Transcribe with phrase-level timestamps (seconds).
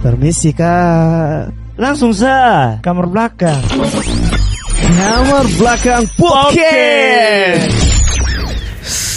[0.00, 1.52] Permisi kak.
[1.76, 3.60] Langsung sa Kamar belakang.
[4.96, 7.68] Kamar belakang podcast.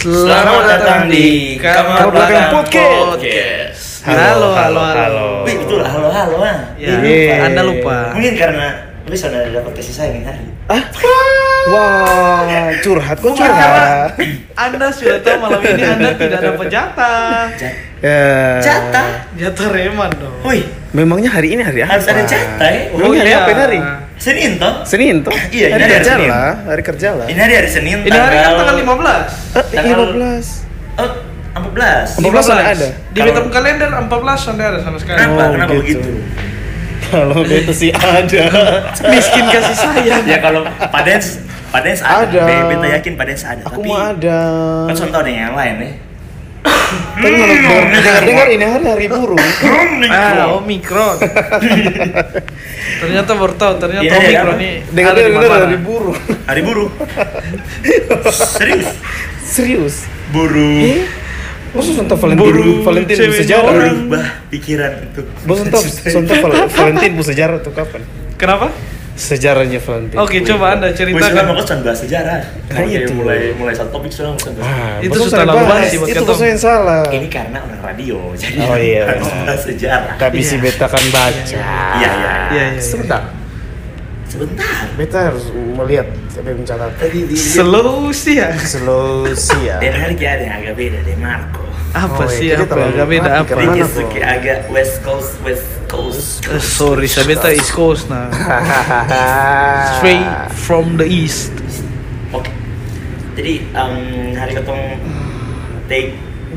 [0.04, 4.04] Selamat datang di Kamar Belakang Podcast.
[4.04, 5.28] Halo, halo, halo.
[5.48, 6.60] Wih, betul halo halo ah.
[6.76, 7.48] Ya, Iya.
[7.48, 8.12] Anda lupa.
[8.12, 10.46] Mungkin karena lu sudah dapat kasih sayang ini hari.
[11.66, 14.16] Wah, curhat kok curhat.
[14.54, 17.48] Anda sudah tahu malam ini Anda tidak dapat jatah.
[17.56, 18.60] Ja- Ya.
[18.60, 19.32] Jatah.
[19.32, 20.36] Jatah reman dong.
[20.44, 21.96] Wih, Memangnya hari ini hari apa?
[21.96, 22.92] harus ada jatah ya.
[22.92, 23.40] Memangnya hari iya.
[23.40, 23.80] apa ini hari?
[24.20, 24.74] Senin toh?
[24.84, 25.32] Senin tuh.
[25.56, 26.28] Iya, hari ini hari kerja Senin.
[26.28, 27.26] lah, hari kerja lah.
[27.32, 28.84] Ini hari hari Senin Ini hari kan tanggal 15.
[28.84, 30.48] Eh, tanggal- 15.
[31.00, 31.10] Oh,
[31.64, 32.08] 14.
[32.20, 32.88] 14 sudah ada.
[32.92, 35.18] Di beta kalender 14 sudah ada sama sekali.
[35.24, 35.40] Kenapa?
[35.40, 35.80] Oh, Kenapa gitu.
[35.80, 36.10] begitu?
[37.14, 38.44] Kalau itu sih ada.
[39.06, 40.24] Miskin kasih sayang.
[40.26, 41.38] Ya kalau Padens
[41.70, 42.26] Padens ada.
[42.26, 42.42] Ada.
[42.44, 43.62] Be- Beta yakin Padens ada.
[43.64, 44.40] Aku Tapi mau ada.
[44.90, 45.92] kan contoh ada yang lain ya.
[47.14, 49.40] Tapi kalau dengar dengar ini hari hari buruh.
[50.06, 51.18] Ah, Omikron.
[53.00, 54.56] ternyata baru tahu ternyata Iya, iya, Omikron apa?
[54.58, 56.16] ini Dengar dengar hari buruh.
[56.46, 56.90] Hari buruh.
[58.56, 58.90] Serius.
[59.44, 59.96] Serius.
[60.32, 61.04] Buruh.
[61.74, 63.66] Masa contoh Valentin Buruh Valentin cewek sejarah.
[63.68, 63.90] orang.
[64.06, 65.60] Berubah pikiran untuk Bos
[66.06, 68.02] contoh Val- Valentin bu sejarah tuh kapan?
[68.36, 68.70] Kenapa?
[69.14, 70.18] Sejarahnya Valentin.
[70.18, 71.44] Oke, coba Anda Wih, sudah mau ceritakan.
[71.56, 72.40] kosan bahas sejarah.
[72.42, 73.14] Nah, Kayak itu.
[73.14, 74.58] mulai mulai satu topik sudah bahas.
[74.60, 75.66] Ah, Itu bos sudah bahas.
[75.68, 77.04] bahas sih buat Itu bos yang salah.
[77.08, 80.14] Ini karena orang radio, jadi Oh, iya, harus bahas sejarah.
[80.18, 80.62] Tapi si Iya.
[80.62, 81.30] beta kan baca.
[81.46, 81.74] Iya, iya.
[81.94, 82.34] Iya, iya.
[82.70, 82.82] iya.
[82.82, 83.22] Sebentar.
[84.24, 84.90] Sebentar.
[84.96, 86.92] Beta harus melihat apa yang mencatat.
[86.98, 88.50] Tadi di Slow sih ya.
[88.58, 89.30] Slow
[89.68, 89.78] ya.
[89.78, 91.64] Dan hari kayak ada yang agak beda deh Marco.
[91.94, 92.72] Apa Oh, sih iya, kita apa?
[92.74, 93.54] terlalu Agak beda apa?
[93.94, 94.10] Bro?
[94.10, 96.42] kayak agak West Coast, West Coast.
[96.50, 98.34] Eh, sorry, saya beta East Coast nah.
[100.02, 100.26] Straight
[100.58, 101.54] from the East.
[102.34, 102.50] Oke.
[103.38, 103.94] Jadi em,
[104.34, 104.82] hari take
[105.86, 106.10] Take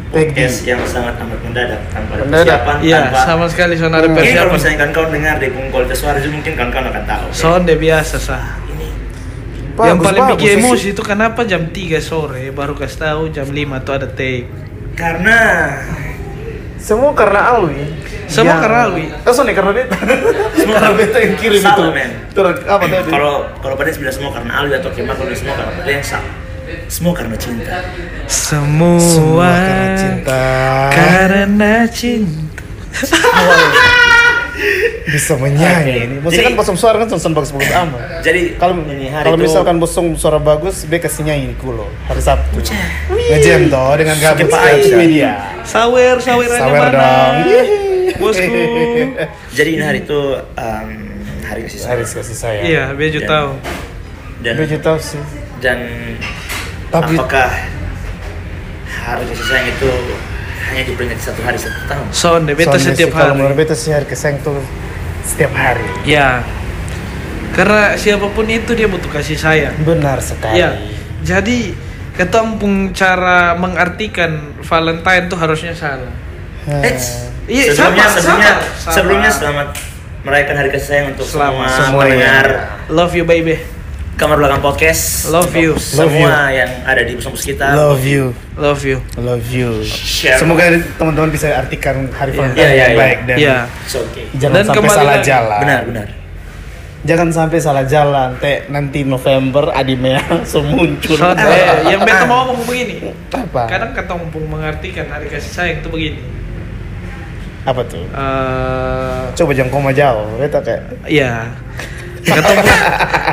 [0.07, 2.47] podcast yang sangat amat mendadak tanpa ada Mendadak.
[2.59, 4.09] persiapan, Iya, tanpa sama sekali so ada Hmm.
[4.09, 4.53] Mungkin kalau persiapan.
[4.53, 7.25] misalnya kawan-kawan dengar dari kualitas suara juga mungkin kawan-kawan akan tahu.
[7.31, 8.45] Sonde biasa sah.
[8.67, 8.89] Ini
[9.79, 10.65] yang paling bagus, bikin bagus.
[10.65, 14.49] emosi itu kenapa jam 3 sore baru kasih tahu jam 5 tuh ada take.
[14.93, 15.39] karena
[16.77, 17.83] Semua karena Alwi.
[18.27, 18.63] Semua Ya.
[18.63, 19.05] karena Alwi.
[19.23, 19.99] Oh, sorry, karena beta.
[20.55, 21.67] Semua karena beta yang kirim itu.
[21.67, 22.11] Salah, men.
[22.63, 23.11] Apa tadi?
[23.11, 26.19] kalau kalau pada bilang semua karena Alwi atau Kemal kalau semua karena lensa.
[26.87, 27.83] Semua karena cinta.
[28.27, 30.43] Semua, Semua karena cinta.
[30.91, 32.63] karena cinta.
[35.07, 36.15] Bisa menyanyi ini.
[36.19, 38.25] Jadi- kan bosong suara kan son bagus-bagus amat.
[38.25, 42.19] Jadi Kalau ini hari kalau misalkan bosong suara bagus, be kasih nyanyi di kulo hari
[42.19, 42.59] Sabtu.
[43.07, 44.97] Ngejam toh dengan gabut aja.
[44.97, 45.31] media.
[45.63, 46.97] Sawer, sawerannya Sawer mana?
[46.97, 47.35] dong.
[48.21, 48.63] Bosku.
[49.57, 50.21] jadi ini hari itu
[50.57, 50.89] em,
[51.45, 51.93] hari kasih sayang.
[51.93, 52.65] Hari kasih sayang.
[52.65, 53.51] Iya, Beju Dan- tahu.
[54.41, 55.23] Dan Beju tahu sih.
[55.57, 55.79] dan
[56.91, 57.51] Tapi apakah
[58.87, 59.91] hari kasih sayang itu
[60.71, 62.07] hanya diperingati satu hari satu tahun?
[62.11, 63.39] Sonde, beta setiap sih, Kalau hari.
[63.39, 64.59] menurut beta sih hari kesayang tuh
[65.27, 65.87] setiap hari.
[66.07, 66.43] Ya.
[67.55, 69.75] Karena siapa pun itu dia butuh kasih sayang.
[69.83, 70.61] Benar sekali.
[70.61, 70.77] Ya.
[71.27, 71.75] Jadi
[72.17, 76.13] ketemu cara mengartikan Valentine tuh harusnya salah.
[76.67, 76.83] Ah.
[76.83, 77.31] Eits.
[77.47, 78.95] Iya, sebelumnya sama, sebelumnya sama, sama.
[78.99, 79.69] sebelumnya selamat
[80.27, 81.71] merayakan hari kasih sayang untuk Selamat.
[81.71, 82.61] semua Semua pendengar ya.
[82.91, 83.76] Love you baby.
[84.17, 85.29] Kamar belakang podcast.
[85.29, 85.77] Love you.
[85.77, 87.77] Semua yang ada di bus kita.
[87.77, 88.33] Love you.
[88.57, 88.99] Love you.
[89.15, 89.85] Love you.
[89.85, 90.41] Share.
[90.41, 92.39] Semoga teman-teman bisa artikan hari Iya.
[92.41, 92.97] Valentine iya, yang iya.
[92.99, 93.37] baik dan.
[93.85, 94.25] It's okay.
[94.35, 95.29] jangan Dan sampai salah lagi.
[95.29, 95.61] jalan.
[95.61, 96.09] Benar, benar.
[97.07, 98.29] Jangan sampai salah jalan.
[98.41, 101.15] Teh nanti November Adimea so muncul.
[101.15, 103.13] Sonde, eh, yang beta mau ngomong begini.
[103.31, 103.69] Apa?
[103.69, 106.25] Kadang ketemu mengartikan hari kasih sayang tuh begini.
[107.63, 108.01] Apa tuh?
[108.01, 110.41] Eh, Coba jangan koma jauh.
[110.41, 111.53] Beta kayak Iya.
[112.27, 112.65] Ketemu,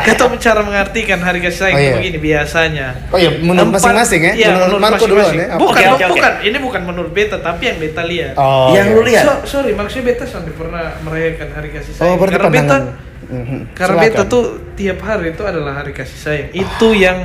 [0.05, 1.95] ketemu cara mengartikan hari kasih sayang Oh, itu iya.
[1.97, 2.87] begini biasanya.
[3.09, 4.33] Oh iya, menurut masing-masing ya?
[4.33, 5.47] Iya, menurut, menurut Marco ya?
[5.57, 6.05] Bukan, oke, oke.
[6.13, 6.31] bukan.
[6.41, 8.33] Ini bukan menurut beta, tapi yang beta lihat.
[8.37, 8.95] Oh, Yang iya.
[8.95, 9.23] lu lihat?
[9.25, 12.05] So- sorry, maksudnya beta sampai pernah merayakan hari kasih sayang.
[12.05, 12.83] Oh, berarti karena beta, pandangan.
[13.23, 13.59] Mhm.
[13.73, 14.13] karena Silakan.
[14.13, 14.43] beta tuh
[14.75, 16.49] tiap hari itu adalah hari kasih sayang.
[16.51, 17.17] Itu yang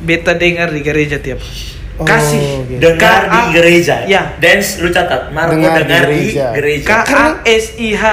[0.00, 1.38] beta dengar di gereja tiap.
[2.00, 2.66] Oh, kasih.
[2.66, 2.80] gitu.
[2.80, 4.08] Dengar di gereja.
[4.08, 4.32] Ya.
[4.40, 5.28] Dance lu catat.
[5.30, 6.46] Marco Dengar dengar, di di gereja.
[6.56, 6.86] gereja.
[6.88, 8.04] K A S I H.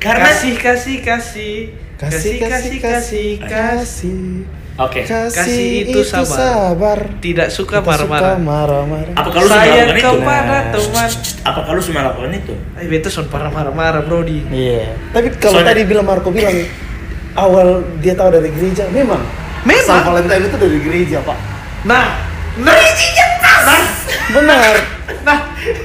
[0.00, 1.54] Karena- kasih kasih kasih
[2.00, 4.48] Kasih, kasih, kasih, kasih.
[4.80, 5.04] Oke.
[5.04, 7.20] Kasih itu sabar.
[7.20, 8.40] tidak suka marah-marah.
[8.40, 9.12] marah-marah.
[9.12, 10.00] Apa kalau itu?
[10.00, 10.72] kepada Nah.
[10.72, 11.10] teman.
[11.44, 12.54] Apa kalau lu melakukan itu?
[12.80, 14.40] Eh beta son pernah marah-marah Brody.
[14.48, 14.96] Iya.
[15.12, 16.56] Tapi kalau Soalnya- tadi bilang Marco bilang
[17.36, 19.20] awal dia tahu dari gereja, memang.
[19.68, 19.84] Memang.
[19.84, 21.38] San Valentine itu dari gereja, Pak.
[21.84, 22.16] Nah,
[22.64, 22.80] nah,
[23.44, 23.80] nah,
[24.32, 24.72] Benar.
[25.20, 25.38] nah,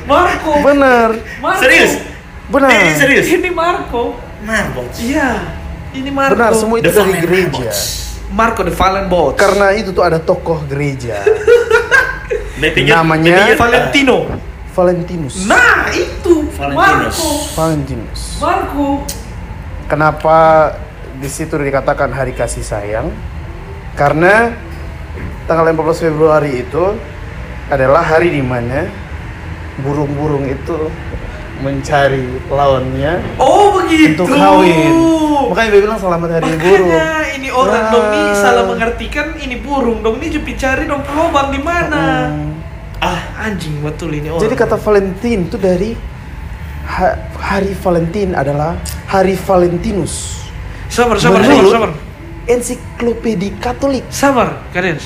[0.07, 1.09] Marco, Benar.
[1.43, 1.59] Marco.
[1.59, 1.99] Serius?
[2.47, 2.71] Benar.
[2.71, 3.25] Ini serius?
[3.27, 4.15] Ini Marco.
[4.47, 4.87] Marco.
[5.03, 5.43] Iya,
[5.95, 6.35] ini Marco.
[6.35, 7.67] Benar, semua itu The dari Fallen gereja.
[7.67, 7.81] Bots.
[8.27, 9.37] Marco the Fallen Bots.
[9.37, 11.21] Karena itu tuh ada tokoh gereja.
[12.55, 14.17] Bapaknya- Namanya- Valentino.
[14.71, 15.47] Valentinus.
[15.47, 17.17] Nah, itu Valentinus.
[17.55, 18.21] Valentinus.
[18.37, 19.07] Marco.
[19.87, 20.71] Kenapa
[21.15, 23.07] di situ dikatakan hari kasih sayang?
[23.95, 24.51] Karena
[25.47, 26.91] tanggal 14 Februari itu
[27.71, 28.83] adalah hari di mana
[29.79, 30.91] burung-burung itu
[31.57, 34.23] mencari lawannya Oh begitu.
[34.23, 34.91] untuk kawin.
[35.45, 36.89] Makanya dia bilang selamat hari burung.
[36.89, 37.91] Makanya ini orang Wah.
[37.91, 42.03] dong nih salah mengartikan ini burung dong nih jupi cari dong lubang di mana?
[42.31, 42.51] Hmm.
[42.99, 44.41] Ah anjing betul ini orang.
[44.41, 45.91] Jadi kata Valentin itu dari
[46.85, 48.75] ha- hari Valentin adalah
[49.05, 50.43] hari Valentinus.
[50.87, 51.91] sabar sabar sabar sabar
[52.45, 54.05] Ensiklopedi Katolik.
[54.07, 55.01] sabar kalian.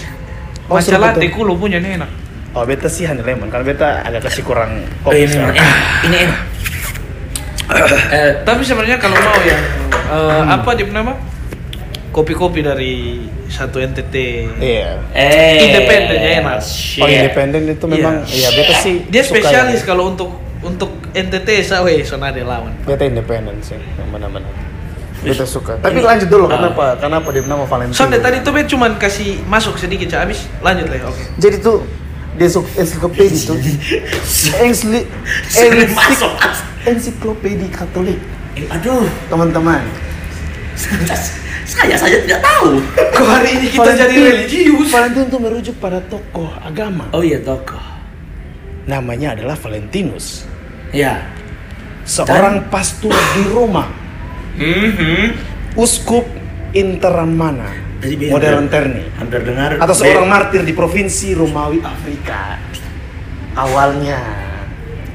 [0.70, 1.18] Oh, betul.
[1.18, 2.10] Dekulo punya nih enak.
[2.52, 5.22] Oh beta sih hanya lemon karena beta agak kasih kurang Oh, kopi.
[5.22, 5.62] ini memang soalnya.
[5.62, 6.04] enak.
[6.04, 6.40] Ini enak.
[8.10, 9.62] Eh, Tapi sebenarnya kalau mau yang
[10.10, 11.14] eh, apa dia nama?
[12.10, 12.94] Kopi-kopi dari
[13.46, 14.16] satu NTT.
[14.58, 14.98] Iya.
[15.14, 16.58] eh, Independen ya, enak.
[16.60, 17.00] shit.
[17.00, 18.50] Oh independen itu memang Iya.
[18.50, 22.74] ya beta sih Dia suka spesialis kalau untuk untuk NTT sawe sonade lawan.
[22.82, 24.50] Beta independen sih yang mana-mana.
[25.22, 25.78] Beta suka.
[25.78, 26.98] Tapi lanjut dulu kenapa?
[26.98, 27.94] Kenapa dia nama Valentin?
[27.94, 31.24] Soalnya tadi tuh Ben cuman kasih masuk sedikit habis lanjut lah ya, oke.
[31.38, 31.86] Jadi tuh
[32.38, 33.58] dia suka ensiklopedi tuh.
[34.66, 35.02] Ensli,
[35.50, 37.16] ensik-
[37.72, 38.20] Katolik.
[38.56, 39.84] Eh, aduh, Teman-teman,
[41.70, 42.82] saya saja tidak tahu.
[42.96, 44.88] Kok hari ini kita Valentin- jadi religius?
[44.90, 47.06] Valentin itu merujuk pada tokoh agama.
[47.12, 47.80] Oh iya tokoh.
[48.86, 50.50] Namanya adalah Valentinus.
[50.90, 51.22] Ya.
[52.10, 53.86] Seorang pastor di Roma,
[54.58, 55.38] Hmm.
[55.78, 56.26] uskup
[56.70, 59.04] Interamana, Jadi modern Terni.
[59.14, 59.76] Hampir dengar.
[59.76, 62.56] Atau Be- seorang martir di provinsi Romawi Afrika.
[63.54, 64.20] Awalnya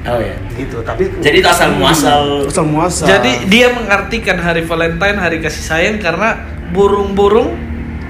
[0.05, 0.37] Oh ya.
[0.53, 2.45] gitu, tapi Jadi itu asal muasal.
[2.45, 3.09] asal muasal.
[3.09, 6.37] Jadi dia mengartikan hari Valentine hari kasih sayang karena
[6.69, 7.57] burung-burung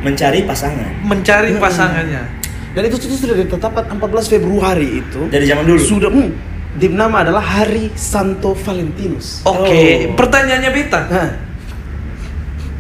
[0.02, 1.62] mencari pasangan mencari Hmm.
[1.62, 2.24] pasangannya.
[2.72, 5.80] dan itu, itu sudah ditetapkan 14 Februari itu dari zaman dulu.
[5.80, 6.30] sudah hmm,
[6.76, 9.40] di nama adalah Hari Santo Valentinus.
[9.42, 10.20] Oke, Oh.
[10.20, 11.00] pertanyaannya Beta.
[11.08, 11.30] Nah,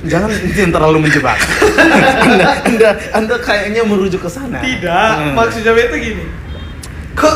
[0.06, 1.38] jangan jangan terlalu menjebak.
[2.22, 4.60] anda, anda, anda kayaknya merujuk ke sana.
[4.60, 5.34] Tidak, Hmm.
[5.34, 6.26] maksudnya Beta gini.
[7.14, 7.36] Kok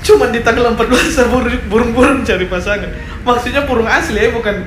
[0.00, 2.88] cuman di tanggal 14 burung- burung-burung cari pasangan?
[3.20, 4.64] Maksudnya burung asli ya, bukan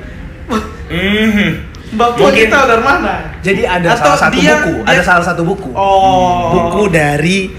[0.90, 1.74] Mhm.
[1.94, 3.14] Bapak Mungkin- kita dari mana?
[3.40, 5.70] Jadi ada Atau salah satu dia- buku, dia- ada salah satu buku.
[5.74, 6.50] Oh.
[6.50, 7.54] Buku dari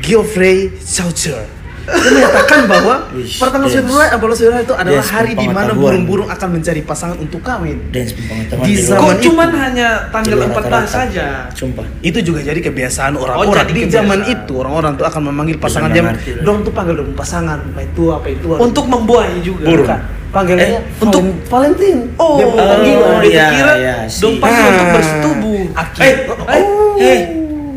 [0.00, 1.48] Geoffrey Chaucer.
[1.84, 3.76] Dia menyatakan bahwa pertanggal dance.
[3.76, 7.76] Februari 14 Februari itu adalah Dance hari di mana burung-burung akan mencari pasangan untuk kawin.
[7.88, 9.22] Dance pengetahuan Di zaman Kok itu.
[9.26, 10.88] cuman hanya tanggal di luar 14 rata-rata.
[10.88, 11.26] saja?
[11.52, 11.86] Sumpah.
[12.00, 15.90] Itu juga jadi kebiasaan Oh, orang-orang jadi di zaman itu orang-orang tuh akan memanggil pasangan
[15.90, 16.02] dia.
[16.40, 18.46] Dong tuh panggil dong pasangan, apa itu apa itu.
[18.54, 19.64] Untuk membuahi juga.
[19.64, 19.84] Burung.
[19.84, 20.00] Bukan.
[20.34, 21.98] Panggilannya Eh, untuk- Valen- Valentin.
[22.18, 23.06] Oh, Dia panggilan.
[23.06, 24.72] Oh, Beta iya, kira iya, dong panggil Ah.
[24.72, 25.62] untuk bersetubuh.
[25.78, 26.00] Aki.
[26.02, 26.14] Eh,
[26.50, 26.64] eh,
[26.94, 27.18] Hei,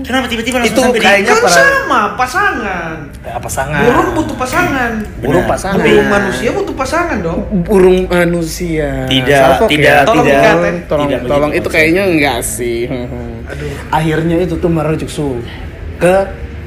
[0.08, 2.96] kenapa tiba-tiba langsung Itu sampai di kayaknya kan para- sama pasangan.
[3.22, 3.82] Eh, pasangan.
[3.84, 4.92] Burung butuh pasangan.
[5.20, 5.52] Burung Benar.
[5.52, 5.84] pasangan.
[5.84, 7.40] Burung manusia butuh pasangan dong.
[7.62, 8.90] burung manusia.
[9.06, 9.98] Tidak, Salfok tidak, ya?
[10.02, 10.40] Tolong tidak.
[10.40, 10.76] dikatain.
[10.88, 12.88] tolong, Tidak tolong itu kayaknya enggak sih.
[12.88, 13.70] Aduh.
[13.90, 15.44] Akhirnya itu tuh merujuk su
[15.98, 16.16] ke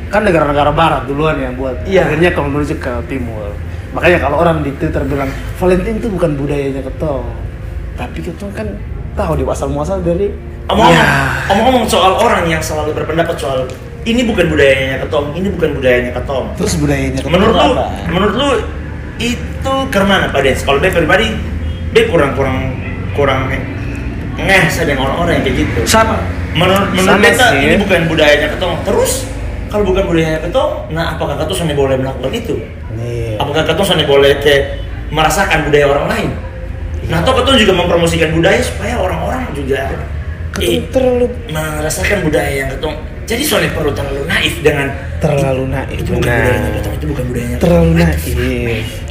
[0.06, 1.80] kan negara-negara barat duluan yang buat.
[1.82, 2.04] Iya.
[2.04, 3.56] Akhirnya kalau merujuk ke timur.
[3.90, 5.26] Makanya kalau orang di Twitter bilang
[5.56, 7.26] Valentine itu bukan budayanya ketong,
[7.96, 8.68] tapi ketong kan
[9.12, 10.30] tahu di asal muasal dari
[10.70, 11.06] Omong-omong, Ya.
[11.50, 13.66] omong-omong soal orang yang selalu berpendapat soal
[14.02, 16.46] ini bukan budayanya ketong, ini bukan budayanya ketong.
[16.56, 17.84] terus budayanya ketong Menurut lu, apa?
[18.08, 18.50] menurut lu
[19.20, 20.60] itu ke mana Pak Des?
[20.62, 21.36] Kalau Be pribadi,
[21.90, 22.72] Be kurang kurang
[23.12, 23.50] kurang
[24.38, 25.80] ngeh dengan orang-orang yang kayak gitu.
[25.84, 26.16] Sama.
[26.56, 27.60] Menurut menurut Sama Beta sih.
[27.60, 28.74] ini bukan budayanya ketong.
[28.82, 29.12] Terus
[29.68, 32.56] kalau bukan budayanya ketong, nah apakah ketong hanya boleh melakukan itu?
[32.96, 33.36] Nih.
[33.36, 34.62] Apakah ketong hanya boleh kayak
[35.12, 36.30] merasakan budaya orang lain?
[37.10, 39.92] Nah, atau ketong juga mempromosikan budaya supaya orang-orang juga
[40.62, 42.96] eh, terlalu merasakan budaya yang ketong.
[43.24, 44.86] Jadi soalnya perlu terlalu naif dengan
[45.18, 45.88] terlalu naif.
[45.94, 46.42] itu bukan Benar.
[46.42, 47.56] budayanya ketong, itu bukan budayanya.
[47.58, 48.22] Terlalu naif.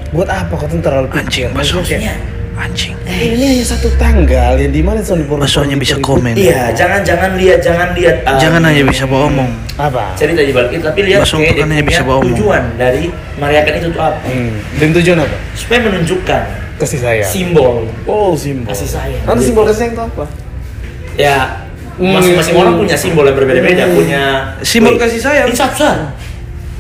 [0.10, 1.08] Buat apa ketong terlalu?
[1.12, 2.38] Anjing, Maksudnya masuk.
[2.60, 2.92] Anjing.
[3.08, 6.36] Eh, ini hanya satu tanggal yang di mana soal diborong- Maksudnya bisa komen.
[6.36, 8.16] Iya, jangan jangan lihat jangan lihat.
[8.26, 9.48] um, Jangan hanya bisa bohong.
[9.80, 12.36] apa cerita di balik itu, tapi lihat Langsung kayak hanya bisa bawa omong.
[12.36, 14.20] tujuan dari merayakan itu tuh apa?
[14.28, 14.52] hmm.
[14.76, 16.42] dan tujuan apa Supaya menunjukkan
[16.76, 19.24] kasih sayang simbol oh simbol kasih sayang.
[19.24, 20.24] nanti simbol kasih sayang itu apa
[21.18, 21.66] Ya,
[22.00, 22.16] Hmm.
[22.16, 23.96] masing-masing orang punya simbol yang berbeda-beda, Hmm.
[24.00, 24.24] punya
[24.64, 25.52] Simbol Wih, kasih sayang.
[25.52, 25.88] Satu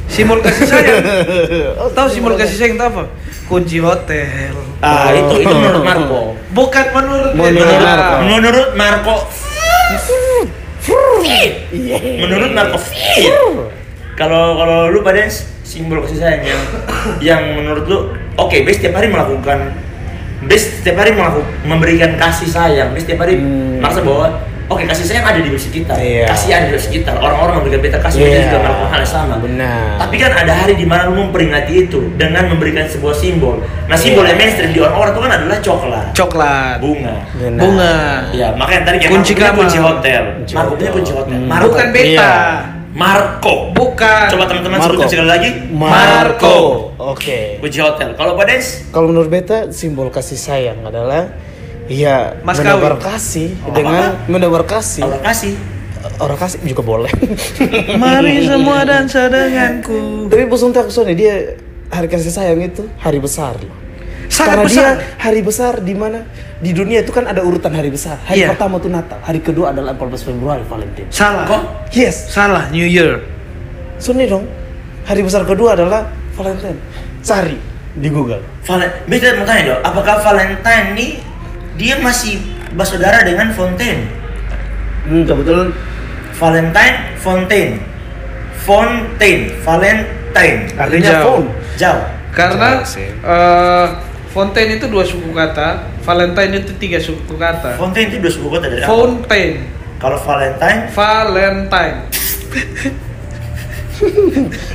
[0.09, 0.97] Simbol kasih sayang.
[1.97, 3.03] Tahu simbol kasih sayang itu apa?
[3.45, 4.55] Kunci hotel.
[4.79, 6.33] Ah, itu itu menurut Marco.
[6.55, 7.77] Bukan menurut Menurut.
[7.83, 8.15] Marco.
[8.25, 9.15] Menurut Marco
[12.19, 12.77] Menurut Marco.
[14.15, 15.23] Kalau kalau lu pada
[15.63, 16.61] simbol kasih sayang yang
[17.19, 17.97] yang menurut lu
[18.35, 19.75] oke, setiap hari melakukan
[20.39, 23.79] Bes setiap hari melakukan memberikan kasih sayang, Bes setiap hari Hmm.
[23.79, 24.27] merasa bahwa
[24.69, 25.97] Oke, kasih sayang ada di sekitar.
[25.97, 26.29] Iya.
[26.29, 27.17] Kasih ada di sekitar.
[27.17, 28.29] Orang-orang memberikan beta kasih Iya.
[28.29, 29.35] beta juga melakukan hal yang sama.
[29.41, 29.97] Benar.
[29.97, 33.65] Tapi kan ada hari di mana lu memperingati itu dengan memberikan sebuah simbol.
[33.89, 34.29] Nah, simbol Iya.
[34.29, 36.75] yang mainstream di orang-orang itu kan adalah coklat, Coklat.
[36.77, 37.15] bunga.
[37.33, 37.61] Benar.
[37.65, 37.95] Bunga.
[38.29, 39.57] Ya, makanya tadi kayak Kunci kamar.
[39.57, 40.21] kunci hotel.
[40.37, 40.93] Kunci Marco punya hotel.
[40.93, 41.33] kunci hotel.
[41.33, 41.47] Hmm.
[41.49, 41.65] Marco.
[41.65, 42.05] Bukan beta.
[42.05, 42.29] Iya.
[42.99, 43.71] Marco.
[43.71, 44.27] Bukan.
[44.27, 45.49] Coba teman-teman sebutkan sekali lagi.
[45.71, 46.91] Marco.
[46.99, 47.55] Oke.
[47.57, 48.11] Kunci hotel.
[48.13, 51.31] Kalau Pak Des, Kalau menurut beta simbol kasih sayang adalah
[51.87, 53.07] ya Mas menebar kawin.
[53.07, 55.07] kasih Oh, dengan menebar kasih.
[55.07, 55.55] Allah kasih.
[56.19, 57.11] Orang kasih juga boleh.
[58.03, 60.27] Mari semua dansa denganku.
[60.27, 61.35] Tapi bos untuk aku soalnya dia
[61.89, 63.75] hari kasih sayang itu hari besar loh.
[64.27, 64.75] Sangat Karena besar.
[64.75, 66.19] dia hari besar di mana
[66.59, 68.19] di dunia itu kan ada urutan hari besar.
[68.21, 68.51] Hari Iya.
[68.51, 71.07] pertama itu Natal, hari kedua adalah 14 Februari Valentine.
[71.07, 71.47] Salah.
[71.47, 71.61] Kok?
[71.91, 72.67] Yes, Salah.
[72.69, 73.23] New Year.
[73.95, 74.43] Sunni dong.
[75.03, 76.79] Hari besar kedua adalah Valentine.
[77.19, 77.55] Cari
[77.95, 78.43] di Google.
[78.63, 81.11] Valen, beta mau tanya dong, apakah Valentine nih
[81.75, 82.37] dia masih
[82.71, 84.05] bersaudara dengan Fontaine?
[85.03, 85.73] Hmm, kebetulan
[86.35, 87.73] Valentine, Fontaine,
[88.61, 90.59] Fontaine, Valentine.
[90.77, 91.23] artinya Jauh.
[91.25, 91.47] phone.
[91.75, 92.03] Jauh.
[92.29, 93.07] Karena Salah sih.
[94.29, 97.73] Fontaine itu dua suku kata, Valentine itu tiga suku kata.
[97.81, 98.89] Fontaine itu dua suku kota dari apa?
[98.93, 99.57] Fontaine,
[99.97, 101.97] Kalau Valentine, Valentine.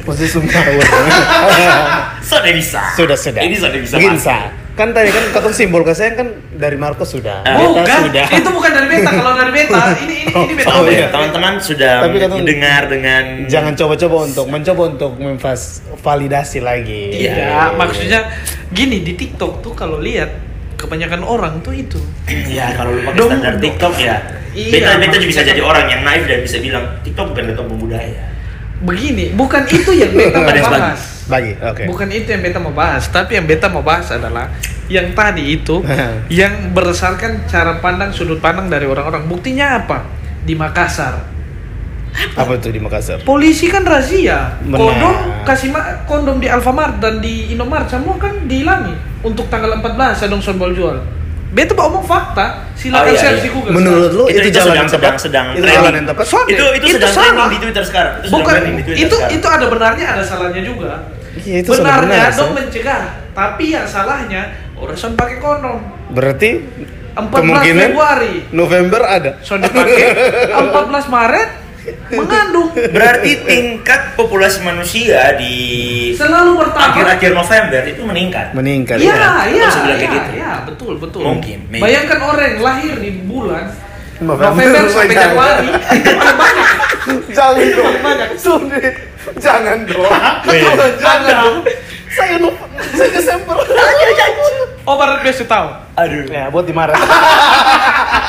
[0.05, 0.59] Posisi Sunda.
[2.29, 2.83] sudah bisa.
[2.93, 3.41] sudah sudah.
[3.41, 3.97] Ini sudah bisa.
[3.97, 4.21] Begini.
[4.75, 7.47] Kan tadi kan kata simbol kasih sayang kan dari Marco sudah.
[7.47, 7.63] Ah.
[7.63, 8.27] Beta Bukan, sudah.
[8.27, 9.11] itu bukan dari beta.
[9.15, 10.71] Kalau dari beta, ini ini ini beta.
[10.75, 10.91] Oh, Omen.
[10.91, 11.07] iya.
[11.15, 17.23] Teman-teman sudah Tapi kan- mendengar dengan Jangan coba-coba untuk mencoba untuk memvalidasi lagi.
[17.23, 17.33] Iya.
[17.39, 18.21] Ya, maksudnya
[18.69, 20.35] gini di TikTok tuh kalau lihat
[20.75, 22.03] kebanyakan orang tuh itu.
[22.51, 23.53] Ya kalau lu pakai standar.
[23.63, 24.17] TikTok ya.
[24.55, 27.67] Iya, beta beta juga bisa jadi orang yang naif dan bisa bilang TikTok bukan TikTok
[27.79, 28.34] budaya.
[28.85, 31.01] Begini, bukan itu yang beta mau bahas.
[31.25, 31.83] Bagi, oke.
[31.89, 34.53] Bukan itu yang beta mau bahas, tapi yang beta mau bahas adalah
[34.93, 35.81] yang tadi itu
[36.29, 39.25] yang berdasarkan cara pandang sudut pandang dari orang-orang.
[39.25, 40.05] Buktinya apa?
[40.45, 41.33] Di Makassar.
[42.37, 43.25] Apa itu di Makassar?
[43.25, 44.61] Polisi kan razia.
[44.63, 44.79] Benar.
[44.79, 50.29] Kondom kasih ma- kondom di Alfamart dan di Indomart semua kan dihilangi untuk tanggal 14
[50.29, 51.01] sedang sombol jual.
[51.55, 53.47] Beta mau omong fakta, Oh, silakan iya, search iya.
[53.47, 53.73] di Google.
[53.73, 55.03] Menurut lu Itu- itu, itu jalan sedang- yang tepat?
[55.07, 55.79] sedang- sedang itu trending.
[55.79, 56.25] jalan yang tepat?
[56.27, 57.25] Soalnya itu itu, itu sedang salah.
[57.25, 58.13] trending di Twitter sekarang.
[58.19, 59.37] Itu Bukan, di Twitter itu sekarang.
[59.39, 60.91] itu ada benarnya, ada salahnya juga.
[61.37, 63.01] Iya, itu Benarnya benar, dong mencegah,
[63.33, 64.43] tapi yang salahnya
[64.77, 65.79] urusan pakai kondom.
[66.09, 66.51] Berarti
[67.13, 69.31] 14 kemungkinan Februari November ada.
[69.41, 70.11] so dipakai
[70.65, 71.49] 14 Maret
[72.13, 75.55] mengandung Berarti tingkat populasi manusia di
[76.17, 76.91] selalu bertambah.
[76.95, 78.47] akhir-akhir November itu meningkat.
[78.57, 78.97] Meningkat.
[79.01, 79.31] Iya, ya.
[79.49, 80.31] iya, bilang iya, kayak gitu.
[80.37, 81.23] iya, betul, betul.
[81.23, 81.83] Mungkin, maybe.
[81.85, 83.65] Bayangkan orang yang lahir di bulan
[84.23, 85.17] November November sampai.
[85.17, 86.69] Januari itu banyak.
[87.35, 87.95] Jangan dong.
[88.01, 88.29] Banyak.
[88.39, 88.81] Sundi.
[89.43, 90.13] Jangan dong.
[90.49, 90.71] Iya.
[91.01, 91.57] Jangan dong.
[92.15, 92.65] Saya lupa.
[92.95, 93.57] Saya Desember.
[94.85, 95.69] Oh, barat besok tahu.
[95.97, 96.29] Aduh.
[96.29, 96.95] Ya, buat di Maret.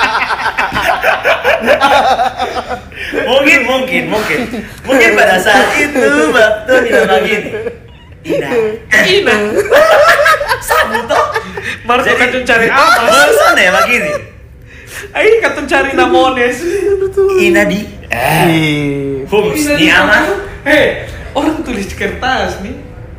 [3.25, 4.39] mungkin mungkin mungkin
[4.83, 7.49] mungkin pada saat itu waktu bilang begini
[8.25, 8.49] Ina
[9.05, 9.35] Ina.
[10.59, 11.25] sabu toh
[11.85, 13.05] Baru Jadi- katun cari apa?
[13.05, 14.11] Bosan ya begini
[15.13, 16.57] Ayo katun cari namones.
[17.37, 19.29] Ina di Ih.
[19.29, 20.19] Hums Ina di ama
[20.65, 22.73] Hei, orang tulis kertas nih.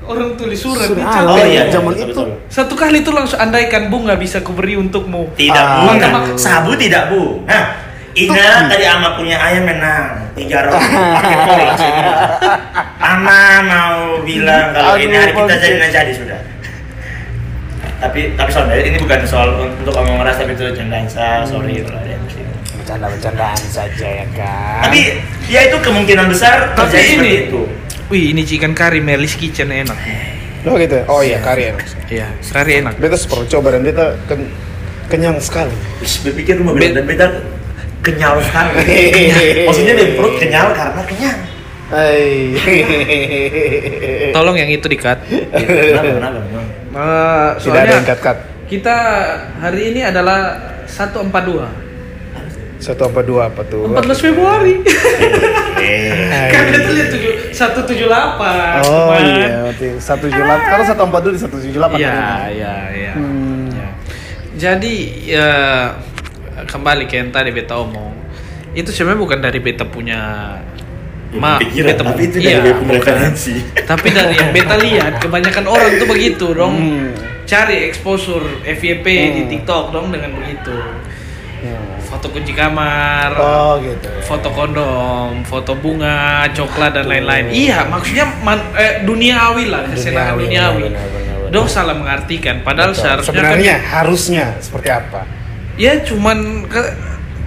[0.07, 1.07] Orang tulis surat Sudah nih.
[1.13, 1.23] ada.
[1.25, 1.49] Oh capek.
[1.49, 2.13] iya Zaman betul, itu.
[2.15, 2.29] betul.
[2.47, 5.31] Satu kali itu langsung andaikan bunga bisa kuberi untukmu.
[5.33, 5.83] Tidak Ah.
[5.83, 7.43] bu, Maka- nah, sabu tidak bu.
[7.45, 7.65] Nah,
[8.13, 11.93] Ina tadi ama punya ayam menang tiga roti pakai langsung.
[12.97, 16.41] Ama mau bilang kalau Aduh, ini hari kita jadi nah jadi sudah.
[17.99, 21.99] Tapi tapi soal ini bukan soal untuk ngomong ras tapi itu candaan saya sorry kalau
[21.99, 22.25] ada yang.
[22.77, 24.81] Bercanda-bercandaan saja ya kan.
[24.85, 25.01] Tapi
[25.45, 27.61] ya itu kemungkinan besar Tapi terjadi seperti ini- itu.
[28.07, 29.99] Wih, ini chicken curry Melis Kitchen enak.
[30.63, 30.99] Oh gitu.
[31.07, 31.83] Oh iya, kari enak.
[32.07, 32.95] Iya, curry enak.
[32.99, 34.51] Beta perlu coba dan beta ken-
[35.07, 35.75] kenyang sekali.
[35.99, 37.27] Wis, berpikir lu mau bilang dan beda
[38.03, 38.79] kenyal sekali.
[39.67, 41.39] Maksudnya di perut kenyal karena kenyang.
[41.87, 42.55] Hai.
[44.35, 45.19] Tolong yang itu di-cut.
[45.27, 46.39] Kenapa, kenapa?
[46.43, 46.43] Eh,
[46.95, 48.39] Tidak ada soalnya yang cut-cut.
[48.67, 48.97] kita
[49.63, 50.59] hari ini adalah
[50.91, 51.87] 142.
[52.77, 53.87] Satu apa dua apa tuh?
[53.87, 54.83] 14 Februari.
[54.83, 56.51] Hai.
[56.51, 58.85] kan kita lihat tujuh 178.
[58.85, 59.25] Oh teman.
[59.25, 60.67] iya, berarti satu tujuh delapan.
[60.69, 61.99] Kalau satu empat dulu di satu tujuh delapan.
[61.99, 62.19] Iya,
[62.53, 63.13] iya, iya.
[63.17, 63.67] Hmm.
[63.73, 63.89] Ya.
[64.57, 64.95] Jadi
[65.27, 65.51] ya
[66.63, 68.13] kembali ke yang tadi beta omong.
[68.73, 70.21] Itu sebenarnya bukan dari beta punya
[71.37, 73.13] ma pikiran, tapi itu dari iya, beta punya bukan.
[73.13, 73.55] referensi.
[73.75, 76.75] Tapi dari yang beta lihat kebanyakan orang tuh begitu dong.
[76.77, 77.09] Hmm.
[77.47, 79.51] Cari exposure FYP di Hmm.
[79.51, 80.75] TikTok dong dengan begitu.
[81.69, 81.99] Hmm.
[82.07, 84.07] Foto kunci kamar, Oh gitu.
[84.23, 87.51] foto kondom, foto bunga, coklat dan lain-lain.
[87.51, 90.81] Iya, maksudnya man, eh, duniawi lah, kesenangan Duniawi, duniawi.
[90.87, 91.51] benar, benar, benar.
[91.51, 93.03] Dong salah mengartikan, padahal Betul.
[93.03, 95.21] seharusnya sebenarnya kan, harusnya seperti apa?
[95.77, 96.95] ya cuman ke-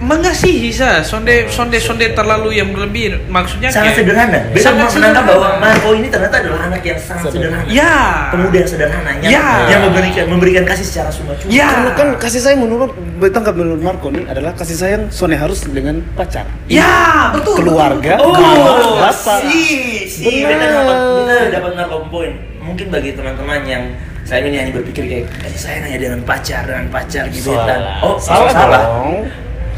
[0.00, 4.38] mengasihi sa sonde sonde sonde terlalu yang berlebih maksudnya sangat kayak- sederhana.
[4.48, 5.60] Beta sangat menangkap bahwa sederhana.
[5.60, 7.60] Marco ini ternyata adalah anak yang sangat Sederhana.
[7.60, 7.76] sederhana.
[7.76, 7.94] ya
[8.32, 9.46] Pemuda yang sederhana yang, Ya.
[9.68, 11.50] yang memberikan memberikan kasih secara cuma-cuma.
[11.52, 11.68] Ya.
[11.68, 16.00] Karena kan kasih sayang menurut betangkap menurut Marco nih adalah kasih sayang Sone harus dengan
[16.14, 16.48] pacar.
[16.64, 19.44] ya betul Keluarga, Oh, mama, bapak.
[19.44, 19.60] si,
[20.06, 21.28] si, Benar.
[21.28, 22.32] beta dapat, narkom poin.
[22.58, 23.84] Mungkin bagi teman-teman yang
[24.22, 28.00] saya ini hanya berpikir kayak kasih sayang hanya dengan pacar, dengan pacar gitu Salah.
[28.00, 28.80] Oh, salah, salah.
[29.04, 29.28] dong.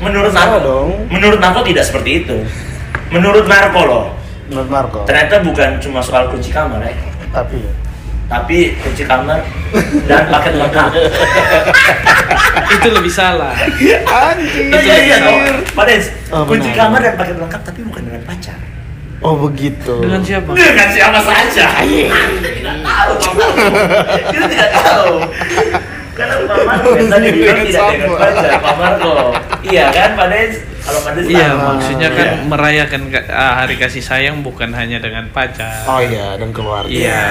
[0.03, 0.89] Menurut Marco, dong.
[1.07, 2.37] menurut Marco tidak seperti itu.
[3.09, 4.05] Menurut Marco loh,
[4.47, 5.01] Menurut Marco.
[5.05, 6.93] ternyata bukan cuma soal kunci kamar ya,
[7.31, 7.63] Tapi
[8.27, 9.45] tapi kunci kamar
[10.07, 10.91] dan paket lengkap.
[12.75, 14.73] itu lebih salah anjir.
[14.73, 15.41] Iya iya dong.
[15.71, 16.79] Pades, Oh, kunci benar.
[16.83, 18.57] kamar dan paket lengkap tapi bukan dengan pacar.
[19.21, 20.03] Oh begitu.
[20.03, 21.67] dengan siapa Dengan siapa saja.
[21.79, 23.13] Kita tidak tahu.
[24.27, 25.13] Kita tidak tahu.
[26.13, 29.15] Karena Pak Marco yang tadi bilang tidak dengan pacar, Pak Marco.
[29.63, 30.53] Iya kan, Pak Des?
[30.83, 32.45] Kalau Pak Des Iya, maksudnya kan Iya.
[32.45, 35.73] merayakan ka- ah, hari kasih sayang bukan hanya dengan pacar.
[35.87, 36.91] Oh iya dan keluarga.
[36.91, 37.25] Iya.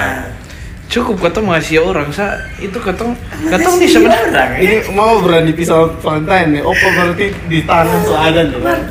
[0.88, 2.26] Cukup ketemu ngasih orang sa
[2.58, 3.16] itu ketemu
[3.48, 4.28] ketemu nih sebenarnya.
[4.28, 4.44] ya.
[4.58, 6.62] Ini mau berani pisah Valentine nih.
[6.62, 8.42] Opa berarti di tangan soalnya.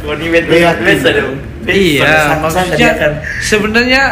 [0.01, 0.71] Mau di Iya.
[1.13, 1.35] dong.
[1.61, 2.89] Iya, maksudnya
[3.37, 4.03] sebenarnya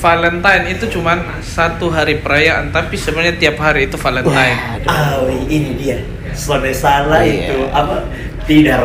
[0.00, 4.80] Valentine itu cuman satu hari perayaan, tapi sebenarnya tiap hari itu Valentine.
[4.84, 6.00] Ah, ini dia.
[6.32, 7.52] Sone salah Iya.
[7.52, 8.00] itu apa?
[8.40, 8.80] Tidak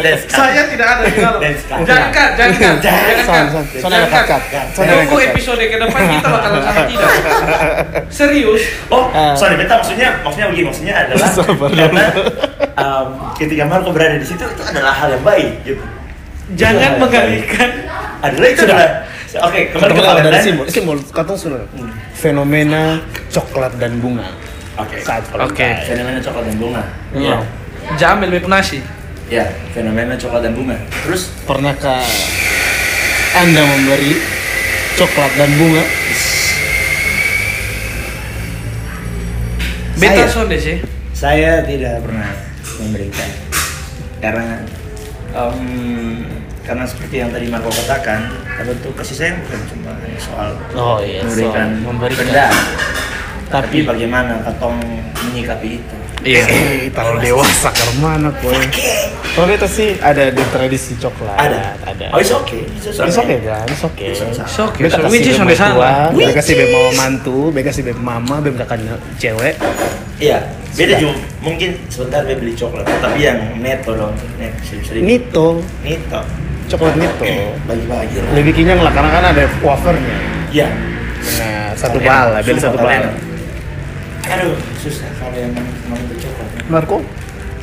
[0.00, 0.20] des.
[0.30, 1.40] Saya tidak ada di dalam.
[1.42, 3.16] Jangan cut, jangan cut, Jangan.
[3.20, 3.44] son
[3.82, 4.06] Jangan
[4.72, 7.10] Tunggu episode ke depan kita bakalan sangat tidak.
[8.08, 8.62] Serius.
[8.88, 9.34] Oh, Ah.
[9.34, 11.28] sorry, beta maksudnya maksudnya begini, maksudnya adalah
[11.82, 12.04] karena
[12.78, 13.06] um,
[13.36, 15.82] ketika Marco berada di situ itu adalah hal yang baik gitu.
[16.52, 17.70] Jangan Iya, mengalihkan.
[18.22, 18.76] Adalah itu Sudah.
[18.76, 20.64] adalah Oke, kembali ke dari simbol.
[20.68, 21.64] Simbol kata sudah.
[22.12, 23.00] Fenomena
[23.32, 24.28] coklat dan bunga.
[24.76, 25.00] Oke.
[25.00, 25.64] Saat Oke.
[25.64, 25.88] Valentine.
[25.88, 26.82] Fenomena coklat dan bunga.
[27.16, 27.36] Iya.
[27.96, 28.84] Jamil beb nasi.
[29.32, 30.76] Ya, fenomena coklat dan bunga.
[31.02, 32.04] Terus Pernahkah
[33.32, 34.20] Anda memberi
[35.00, 35.84] coklat dan bunga?
[39.96, 40.28] Beta Saya.
[40.28, 40.76] sonde sih.
[41.12, 42.28] saya tidak pernah
[42.76, 43.30] memberikan
[44.18, 44.58] karena
[45.32, 45.60] em,
[46.62, 48.30] karena seperti yang tadi Marco katakan,
[48.78, 52.26] tuh kasih sayang bukan cuma soal Oh iya, memberikan, soal memberikan.
[52.28, 52.46] benda,
[53.50, 54.78] tapi Tapi bagaimana katong
[55.26, 55.96] menyikapi itu.
[56.22, 56.42] Iya.
[56.46, 58.54] eh, terlalu dewasa ke mana boy?
[59.32, 61.34] Kalau kita sih ada di tradisi coklat.
[61.34, 62.06] Ada, Ada.
[62.14, 62.62] Oh, it's okay.
[62.78, 64.12] It's It's okay kan, it's okay.
[64.14, 64.38] It's okay.
[64.38, 64.82] Okay.
[64.86, 68.94] So, kasih the mertua, Which kasih is- mama mantu, beta kasih beb mama, beb kakaknya
[69.18, 69.58] cewek.
[70.22, 70.38] Iya,
[70.78, 71.16] beda juga.
[71.42, 74.14] Mungkin sebentar dia beli coklat, tapi yang neto dong.
[74.38, 76.20] Net, sering Nito, Neto.
[76.70, 77.24] coklat nito.
[77.66, 78.16] Bagi-bagi.
[78.22, 78.30] lah.
[78.38, 80.16] Lebih kenyang lah karena kan ada wafernya.
[80.54, 80.68] Iya.
[81.42, 83.31] Nah, satu bal beli satu bal.
[84.24, 85.52] Aduh, susah kalau yang
[86.14, 86.48] coklat.
[86.68, 86.96] Marco,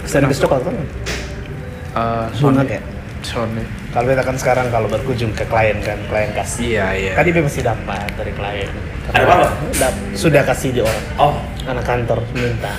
[0.04, 0.76] saya habis coklat kan?
[0.76, 2.64] Bunga sonde.
[2.66, 2.84] kayak.
[3.20, 3.64] Sonde.
[3.90, 6.68] Kalau beta kan sekarang kalau berkunjung ke klien kan, klien kasih.
[6.70, 7.12] Iya, iya.
[7.16, 8.70] Tadi beta masih dapat dari klien.
[9.10, 9.36] Ada apa?
[9.74, 11.06] Dap- sudah kasih di orang.
[11.18, 12.76] Oh, Anak kantor minta.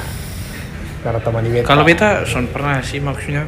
[1.01, 1.67] Karena teman di beta.
[1.67, 3.45] Kalau beta son pernah sih maksudnya.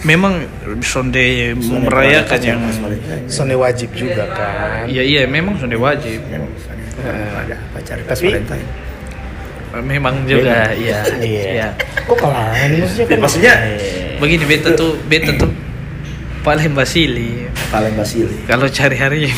[0.00, 0.40] Memang
[0.80, 3.28] sonde merayakan yang Valentine.
[3.28, 4.88] Sonde wajib juga kan.
[4.88, 6.24] Iya iya memang sonde wajib.
[6.24, 6.48] memang
[7.00, 8.64] Eh, ada pacar pas tapi- Valentine.
[9.78, 11.06] Memang juga iya.
[11.16, 11.42] Iya.
[11.54, 11.68] Iya.
[12.06, 12.50] Kok kalah?
[12.54, 13.54] Maksudnya kan Maksudnya
[14.18, 15.48] Begini beta tuh beta tuh
[16.40, 18.32] paling basili paling basili.
[18.48, 19.28] kalau cari hari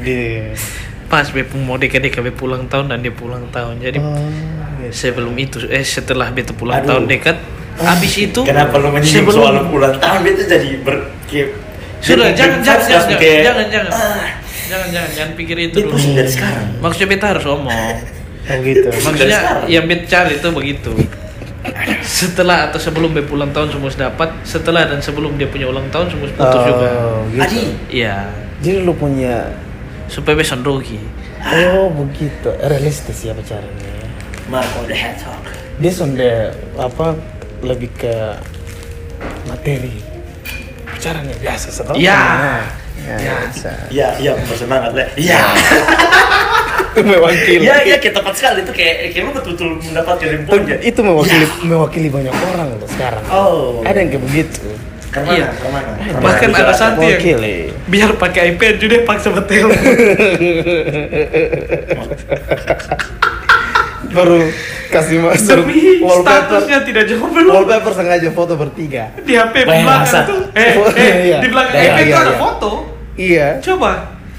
[0.00, 0.40] di
[1.12, 3.78] pas beta mau dekat-dekat beta pulang tahun dan dia pulang tahun.
[3.78, 6.88] Jadi Oh, sebelum itu eh setelah beta pulang Aduh.
[6.88, 7.36] tahun dekat
[7.78, 10.96] habis itu Kenapa lu menyinggung sebelum soal ulang tahun itu jadi ber
[12.02, 14.26] sudah jangan jangan jangan jangan jangan ah,
[14.66, 16.66] jangan jangan jangan pikir itu dulu dari sekarang.
[16.82, 17.96] maksudnya beta harus omong
[18.42, 18.88] Oh gitu.
[18.90, 20.90] maksudnya yang beta cari itu begitu
[22.02, 26.10] setelah atau sebelum dia pulang tahun semua dapat setelah dan sebelum dia punya ulang tahun
[26.10, 27.38] semua putus juga Oh, gitu.
[27.38, 28.26] Adi, iya
[28.58, 29.46] Jadi lu punya
[30.10, 30.98] supaya besok rugi
[31.42, 33.90] Oh begitu, realistis ya pacarnya.
[34.46, 35.42] Marco the Hedgehog.
[35.82, 37.18] Dia sonde apa
[37.66, 38.14] lebih ke
[39.50, 39.98] materi.
[40.86, 41.98] Pacarannya biasa setelah.
[41.98, 42.22] Ya.
[43.02, 43.16] ya, Ya.
[43.42, 43.70] biasa.
[43.90, 44.32] Iya, iya,
[46.94, 47.02] Iya.
[47.02, 47.62] mewakili.
[47.62, 50.76] Iya, iya, kayak tepat sekali itu kayak kayak lu betul-betul mendapatkan remponya.
[50.78, 53.24] Itu mewakili mewakili banyak orang loh sekarang.
[53.28, 53.80] Oh.
[53.82, 54.60] Ada yang kayak begitu.
[55.08, 55.32] Ke mana?
[55.34, 55.48] Iya.
[55.52, 55.90] Ke mana?
[56.18, 56.62] Bahkan Ke mana?
[56.62, 57.56] ada satu yang Mewakili.
[57.86, 59.68] biar pakai iPad juga paksa betel
[64.12, 64.44] Baru
[64.88, 66.60] kasih masuk demi wallpaper.
[66.60, 69.08] statusnya tidak jauh belum Wallpaper sengaja foto bertiga.
[69.18, 70.24] di HP Bayang belakang bangsat.
[70.28, 71.38] tuh eh, eh Iya.
[71.40, 72.36] di belakang Iya, iPad iya, tuh ada iya.
[72.38, 72.70] foto
[73.14, 73.48] Iya.
[73.62, 73.92] coba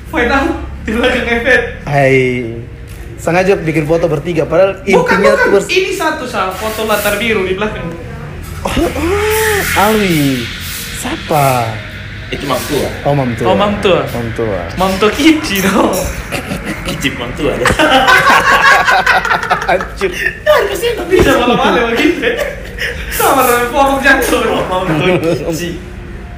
[0.08, 2.18] find out di belakang iPad Hai.
[3.16, 7.48] Sengaja bikin foto bertiga padahal bukan intinya bukan tuh ini satu salah foto latar biru
[7.48, 7.88] di belakang
[9.76, 10.44] Alwi.
[11.04, 11.68] Siapa?
[12.32, 12.90] Itu mam tua.
[13.06, 13.48] Oh, Mam Tua.
[13.52, 14.02] Oh, Mam Tua.
[14.08, 14.62] Mam Tua.
[14.80, 15.94] Mam Tokichi dong.
[16.88, 17.54] Kicip mam tua.
[19.72, 20.10] Anjir.
[21.12, 22.34] Bisa malam-malam begitu.
[23.14, 24.42] Sama dengan forok jatuh.
[24.72, 25.93] Mam Tokichi.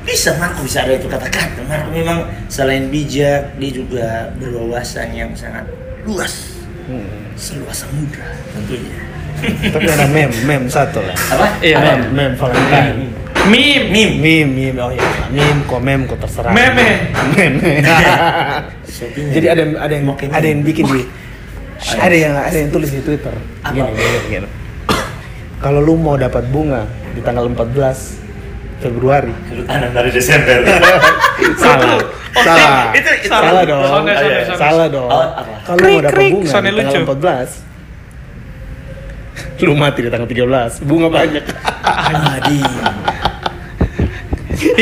[0.05, 1.65] Bisa Marco bisa ada itu kata-kata.
[1.65, 5.65] Marco memang selain bijak, dia juga berwawasan yang sangat
[6.05, 6.61] luas.
[6.85, 7.33] Hmm.
[7.33, 9.01] Seluas samudra tentunya.
[9.73, 11.17] Tapi ada mem, mem satu lah.
[11.33, 11.47] Apa?
[11.59, 12.13] Iya, ada mem.
[12.13, 12.97] mem Valentine.
[13.49, 13.81] Mim.
[13.91, 14.11] Mim.
[14.21, 16.53] Mim, mim, oh iya, mim, kok mem, kok terserah.
[16.53, 16.89] Meme.
[17.35, 17.83] Meme.
[19.35, 21.01] Jadi ada ada yang Mau kayak ada yang bikin di
[21.99, 23.33] ada yang ada yang tulis di Twitter.
[23.61, 23.73] Apa?
[23.75, 24.49] Gini, gini, gini.
[25.59, 28.24] Kalau lu mau dapat bunga di tanggal 14
[28.79, 29.31] Februari.
[29.65, 30.59] Tanam dari Desember.
[31.61, 31.99] salah.
[32.35, 32.91] salah.
[32.91, 33.79] itu- itu- salah dong.
[33.83, 34.55] Sonde, sonde, Iya.
[34.55, 35.07] Salah dong.
[35.07, 35.25] Oh?
[35.65, 36.99] Kalau mau dapat bunga di tanggal lucu.
[37.07, 37.63] 14
[39.55, 41.43] lu mati di tanggal 13 bunga banyak
[42.35, 42.59] Adi.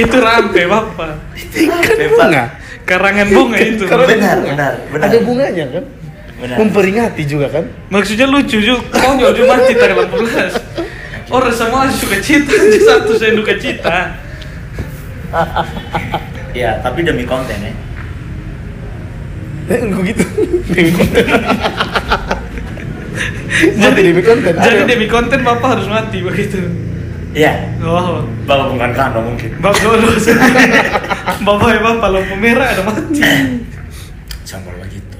[0.01, 1.13] Itu rampe bapak.
[2.09, 2.43] bunga
[2.83, 3.87] Karangan bunga itu.
[3.87, 5.07] Benar, benar, benar.
[5.07, 5.83] ada bunganya kan
[6.35, 6.57] Benar.
[6.59, 8.83] memperingati juga kan Maksudnya lucu juga.
[8.91, 10.92] Konyol juga mati tanggal 18.
[11.33, 12.53] Orang semua suka cita,
[12.87, 13.97] satu saya duka cita.
[16.53, 17.73] Ya, tapi demi konten ya.
[19.73, 20.21] eh lu gitu
[20.69, 21.25] demi konten
[23.73, 24.85] mati demi konten Jadi Ayo.
[24.85, 26.61] demi konten bapak harus mati begitu.
[27.33, 27.73] Iya.
[27.81, 29.49] Oh, Bapak bukan kano mungkin.
[29.57, 30.29] bapak lulus.
[31.41, 33.25] bapak ya bapak lampu merah ada mati.
[34.45, 35.17] Jangan kalau begitu.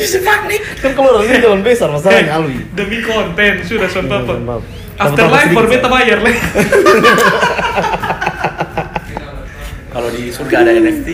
[0.00, 0.62] Bisa panik.
[0.80, 4.36] kan kalau orang ini jalan besar masalahnya Alwi Demi konten sudah son bapak.
[4.40, 4.62] Maaf.
[5.00, 6.36] Afterlife for beta bayar leh.
[9.90, 11.08] Kalau di surga ada NFT.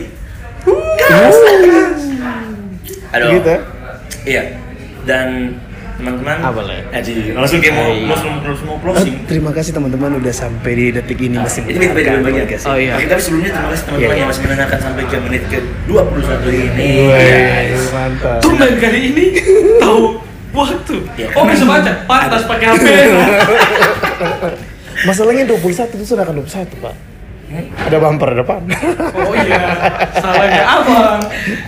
[3.15, 3.31] Aduh.
[3.39, 3.61] Gitu ya?
[4.27, 4.43] Iya.
[5.07, 5.55] Dan
[5.97, 6.37] teman-teman?
[6.93, 9.15] Aji, langsung kayak mau langsung langsung mau Eh, closing.
[9.25, 12.65] terima kasih teman-teman udah sampai di detik ini masih Ini beda beda bagian guys guys.
[12.65, 12.95] Oh, iya.
[12.99, 14.17] Tapi sebelumnya terima kasih teman-teman Iya.
[14.17, 16.89] yang masih mendengarkan sampai ke menit ke 21 ini.
[17.03, 19.25] Wih, mantap Tumben kali ini
[19.83, 20.21] tahu
[20.53, 20.97] waktu.
[21.17, 21.27] Iya.
[21.33, 21.91] Oh bisa baca.
[22.05, 22.87] Pantas pakai HP.
[25.07, 26.95] Masalahnya 21 itu sudah akan 21 pak
[27.79, 28.61] Ada bumper depan
[29.15, 29.59] Oh iya.
[30.13, 31.21] Salahnya abang.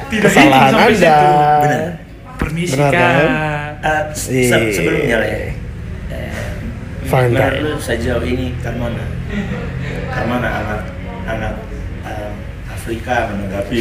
[0.09, 1.27] Tidak Kesalahan sampai anda situ.
[1.63, 1.83] Benar.
[2.37, 2.99] Permisi Benar, kak.
[2.99, 3.27] kan?
[3.79, 4.59] Eh, se- Iya.
[4.75, 5.39] sebelumnya lah ya.
[7.09, 9.01] Fine, Menurut lu sejauh ini Karmana,
[10.13, 10.81] Karmana anak
[11.25, 11.53] anak
[12.05, 12.33] em,
[12.69, 13.81] Afrika menanggapi.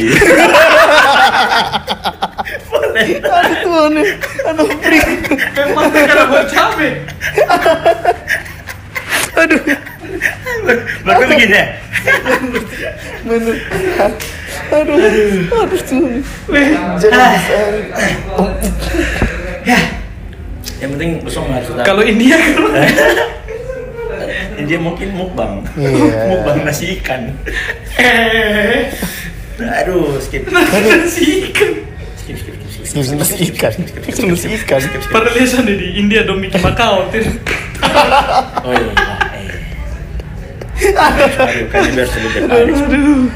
[3.28, 3.92] Tuhan
[4.48, 5.06] Aduh freak.
[5.52, 6.94] Memang karena buat capek.
[9.36, 9.60] Aduh.
[11.04, 11.66] Baru begini ya.
[13.28, 13.56] Bener
[14.68, 15.96] Aduh Aduh bisa
[19.68, 19.80] Ya.
[20.80, 21.84] Yang penting besok harus sudah.
[21.84, 22.56] Kalau India kan
[24.64, 25.60] dia mungkin mukbang.
[25.76, 26.24] Iya.
[26.32, 27.36] mukbang nasi ikan.
[28.00, 28.88] eh
[29.58, 30.48] Aduh, skip.
[30.48, 31.84] nasi ikan.
[32.16, 33.04] Skip, skip, skip, skip.
[33.04, 33.72] Skip nasi ikan
[34.08, 34.80] Skip nasi ikan
[35.36, 37.04] lihat di India dong bikin Macau.
[37.12, 37.28] Tin.
[38.64, 38.92] Oh iya.
[39.36, 40.96] Eh.
[40.96, 43.28] Aduh, kan biar sebut Aduh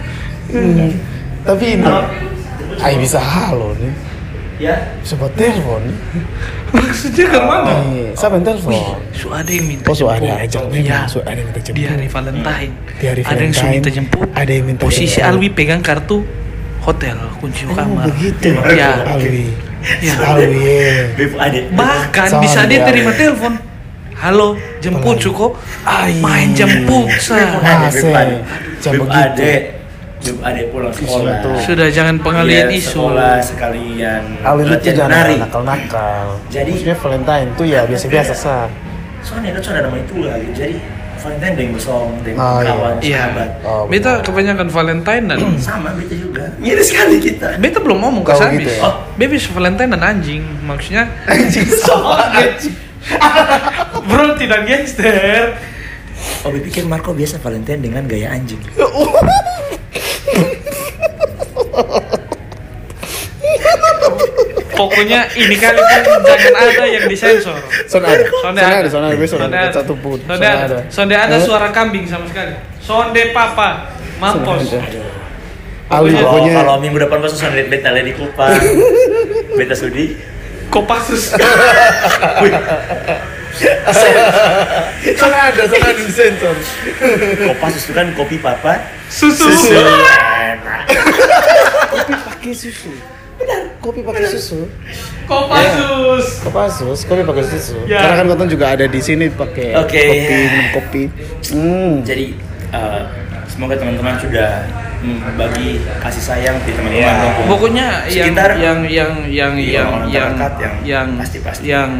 [1.42, 1.90] Tapi ini
[2.80, 4.11] Ay bisa halo nih
[4.62, 4.76] Ya.
[5.12, 5.82] Buat telepon
[6.72, 7.82] Maksudnya ke mana?
[7.84, 8.70] Nih, Siapa yang telepon?
[9.10, 10.38] Su ada yang minta Oh, su ada jemput.
[10.40, 10.98] ajak Iya.
[11.04, 11.76] su ada yang minta jemput.
[11.76, 12.72] Di hari Valentine.
[12.94, 14.28] Di hari Ada yang Valentine, minta jemput.
[14.32, 15.28] ada yang minta Posisi jemput.
[15.28, 16.18] Alwi pegang kartu
[16.80, 18.06] hotel, kunci Oh kamar.
[18.08, 18.90] begitu Ya.
[19.04, 19.50] Alwi
[19.98, 20.14] Ya.
[20.14, 20.90] Alwi ya.
[21.40, 21.64] Adek.
[21.74, 23.52] Bahkan bisa dia terima telepon.
[24.14, 25.18] Halo, jemput?
[25.18, 25.58] Suko.
[25.82, 26.22] Ay.
[26.22, 27.34] Main jemput sa.
[27.58, 28.40] Ah, Beb se- adek.
[28.78, 29.42] jam begitu.
[30.40, 31.34] Adek pulang sekolah.
[31.40, 31.58] Tuh.
[31.60, 33.02] Sudah jangan pengalian Iya, isu.
[33.02, 34.22] Sekolah sekalian.
[34.40, 35.34] Alwi itu jangan menari.
[35.36, 38.66] nakal-nakal Jadi- Maksudnya Valentine tuh ya biasa-biasa sah
[39.20, 40.34] Soalnya kan sudah nama itu lah.
[40.52, 40.76] Jadi
[41.14, 42.66] Valentine dengan besong, dengan Oh, iya.
[42.68, 43.18] kawan, Iya.
[43.20, 43.50] sahabat.
[43.62, 46.44] Oh, Beta kebanyakan Valentine dan Sama beta juga.
[46.58, 47.54] Mirip sekali kita.
[47.56, 48.58] Beta belum ngomong ke Kau Sabis.
[48.60, 48.82] gitu ya?
[48.84, 48.94] Oh.
[49.14, 50.42] Baby Valentine dan anjing.
[50.60, 52.74] Maksudnya Anjing sama anjing
[54.02, 55.54] Bro tidak gangster.
[56.42, 58.58] Oh, pikir Marco biasa Valentine dengan gaya anjing.
[64.72, 67.54] Pokoknya ini kali pun jangan ada yang disensor.
[67.86, 69.74] Son ada Sonde Son ada Son ada Sonde ada ada.
[69.74, 70.76] Satu pun Sonde ada.
[70.88, 71.44] Sonde ada Eh?
[71.44, 72.56] suara kambing sama sekali.
[72.80, 73.92] Sonde papa.
[74.18, 74.72] Mampus.
[74.72, 74.98] Sonde
[75.92, 78.48] Pokoknya- Kalau kalau minggu depan susah lihat beta di Kupang.
[79.60, 80.16] beta sudi.
[80.72, 81.36] Kopassus.
[85.18, 86.56] Son ada Son ada di sensor
[87.52, 88.80] Kopas itu kan kopi papa.
[89.12, 89.48] Susu.
[89.48, 90.88] Enak.
[92.32, 92.92] Pakai susu
[93.82, 94.70] kopi pakai susu.
[95.26, 96.26] Kopassus.
[96.46, 97.78] Kopassus, kopi pakai susu.
[97.90, 98.06] Ya.
[98.06, 100.38] Karena kan Kotong juga ada di sini pakai Oke, kopi, ya.
[100.38, 101.02] minum kopi.
[101.50, 101.90] Hmm.
[102.06, 102.26] Jadi
[102.70, 103.02] eh,
[103.50, 104.50] semoga teman-teman sudah
[105.02, 107.34] membagi kasih sayang di teman-teman Ya.
[107.50, 111.64] Pokoknya yang yang yang yang yang yang terdekat yang yang pasti-pasti.
[111.66, 111.90] yang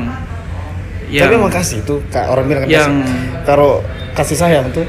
[1.12, 3.44] yang Tapi emang kasih itu, kak orang bilang kan yang- kasih.
[3.44, 3.70] Kalau
[4.12, 4.86] kasih sayang tuh,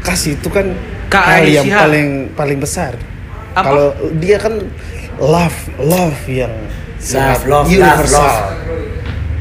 [0.00, 0.66] kasih itu kan
[1.08, 2.92] Kak hal yang paling paling besar.
[3.52, 4.56] Kalau dia kan
[5.18, 6.48] love, love yang
[6.96, 8.16] sangat love, universal.
[8.18, 8.56] love.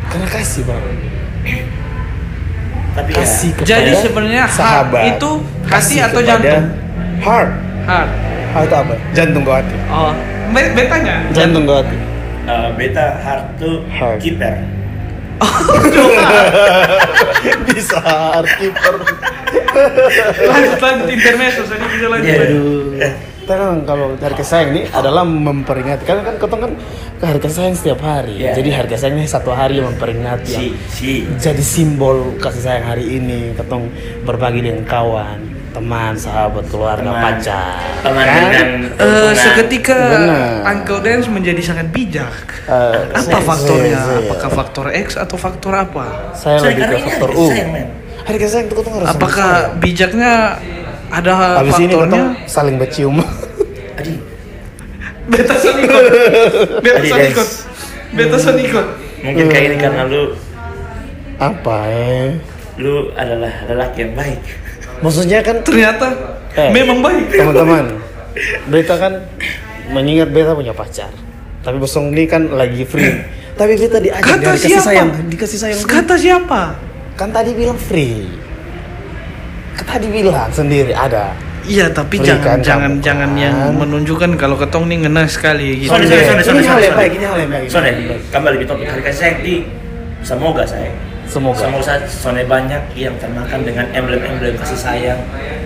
[0.06, 0.84] Karena kasih bang,
[2.92, 5.04] tapi ya, kasih kepada Jadi sebenarnya heart sahabat.
[5.10, 5.30] itu
[5.64, 6.66] hati atau kepada jantung?
[7.22, 7.52] Heart,
[7.86, 8.10] heart.
[8.52, 8.94] heart itu apa?
[9.14, 9.76] Jantung ke hati.
[9.88, 10.12] Oh,
[10.52, 11.16] be- betanya.
[11.32, 11.98] Jantung ke hati.
[12.44, 14.18] eh, beta heart tuh Heart.
[14.20, 14.56] keeper.
[17.68, 18.96] Bisa heart keeper.
[20.52, 22.28] lanjut lanjut intermezzo, saya bisa lanjut.
[22.28, 22.40] Iya.
[22.44, 23.02] lanjut.
[23.42, 26.72] Terang kalau hari kasih sayang ini adalah memperingati karena kan ketong kan
[27.18, 28.38] ke hari kasih sayang setiap hari.
[28.38, 28.54] Iya.
[28.54, 31.10] Jadi hari kasih sayang ini satu hari yang memperingati Si si
[31.42, 33.90] jadi simbol kasih sayang hari ini ketong
[34.24, 37.24] berbagi dengan kawan, teman, sahabat, keluarga, Teman.
[37.24, 37.80] pacar.
[38.02, 38.36] teman Kan?
[38.44, 39.36] dengan hubungan.
[39.36, 40.52] seketika Benar.
[40.68, 42.36] Uncle Dance menjadi sangat bijak.
[42.62, 43.88] Eh, Apa saya- faktornya?
[43.90, 46.06] saya- saya- Apakah faktor X atau faktor apa?
[46.34, 47.46] Saya Saya lebih ke ini faktor U.
[48.22, 50.32] Hari kasih sayang itu ketong harus sama Apakah bijaknya
[51.10, 51.34] ada.
[51.58, 52.12] Habis ini faktornya?
[52.12, 53.16] ketong saling bercium.
[53.94, 54.14] Adi,
[55.24, 56.04] Beta sonikot.
[56.82, 57.50] Beta sonikot.
[58.12, 58.88] Beta sonikot.
[59.22, 60.34] mungkin kayak ini karena lu
[61.38, 62.38] Apa eh?
[62.76, 64.42] lu adalah lelaki yang baik.
[65.02, 66.08] Maksudnya kan Ternyata
[66.52, 66.68] Eh.
[66.70, 67.32] memang baik.
[67.32, 67.86] teman-teman
[68.72, 69.24] beta kan
[69.88, 71.08] mengingat beta punya pacar
[71.60, 73.08] tapi bosong ini kan lagi free
[73.60, 74.84] tapi beta diajak Kata dari kasih siapa?
[74.86, 76.76] sayang dikasih sayang Kata siapa?
[77.14, 78.28] kan tadi bilang free
[79.74, 83.38] kan tadi bilang sendiri ada Iya, tapi Berikan jangan jangan kamu, jangan kan?
[83.38, 85.94] yang menunjukkan kalau ketong nih ngena sekali gitu.
[85.94, 86.98] Sorry, sorry, sorry, sorry, Ini hal sorry, yang sorry.
[86.98, 87.68] baik, ini hal yang baik.
[87.70, 87.92] Sorry,
[88.28, 89.56] kembali ke topik hari kasih sayang di
[90.20, 90.90] semoga saya
[91.32, 95.20] semoga semoga saya soalnya banyak yang termakan dengan emblem-emblem kasih sayang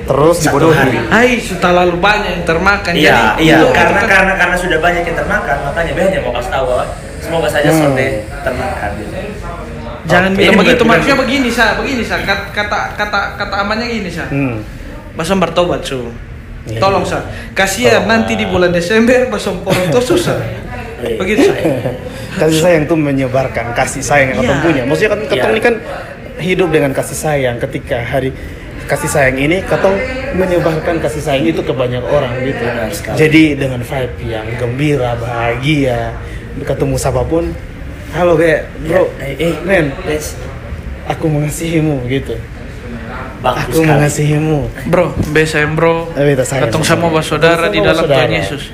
[0.05, 0.97] terus dibodohi hari.
[1.09, 2.93] Hai, sudah lalu banyak yang termakan.
[2.93, 6.33] Iya, Jadi, iya, itu- karena itu- karena karena sudah banyak yang termakan, makanya banyak mau
[6.37, 6.65] kasih tahu
[7.17, 7.97] semoga saja Hmm.
[8.45, 9.13] termakan gitu.
[10.05, 10.37] Jangan Oke.
[10.37, 10.83] bilang Ini begitu.
[10.85, 12.21] Maksudnya begini, sa, begini, sa.
[12.21, 14.29] Kata kata kata, kata amannya gini, sa.
[14.29, 14.61] hmm.
[15.17, 16.13] Basam bertobat, su.
[16.69, 16.77] Iya.
[16.77, 17.25] Tolong, sa.
[17.57, 18.09] Kasihan Tolong.
[18.13, 20.37] nanti di bulan Desember basam poroto susah.
[20.95, 21.17] Iya.
[21.17, 21.53] Begitu, sa.
[22.35, 24.47] kasih sayang tuh menyebarkan kasih sayang yang Iya.
[24.47, 25.55] ketong punya maksudnya kan ketong Iya.
[25.55, 25.75] ini kan
[26.37, 28.29] hidup dengan kasih sayang ketika hari
[28.85, 29.95] kasih sayang ini ketong
[30.33, 33.17] menyebarkan kasih sayang itu ke banyak orang gitu Benar sekali.
[33.17, 36.13] jadi dengan vibe yang gembira bahagia
[36.61, 37.49] ketemu siapa pun
[38.11, 39.91] halo kayak bro eh, eh, men
[41.05, 42.35] aku mengasihimu gitu
[43.41, 43.89] bagus aku sekali.
[43.91, 46.09] mengasihimu Bro, besem bro.
[46.17, 47.09] Eh, Ketong sama.
[47.13, 48.05] bersaudara di dalam.
[48.05, 48.73] Tuhan Yesus.